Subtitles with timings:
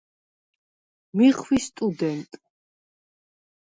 [1.21, 2.31] მი ხვი სტუდენტ.